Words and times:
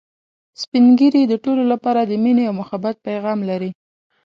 سپین 0.61 0.85
ږیری 0.99 1.21
د 1.27 1.33
ټولو 1.43 1.63
لپاره 1.71 2.01
د 2.03 2.11
ميني 2.23 2.43
او 2.49 2.55
محبت 2.61 2.95
پیغام 3.07 3.39
لري 3.49 3.71